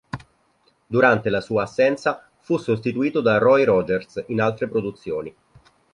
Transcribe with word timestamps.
Durante 0.87 1.29
la 1.29 1.41
sua 1.41 1.61
assenza 1.61 2.27
fu 2.39 2.57
sostituito 2.57 3.21
da 3.21 3.37
Roy 3.37 3.63
Rogers 3.65 4.23
in 4.29 4.41
altre 4.41 4.67
produzioni. 4.67 5.35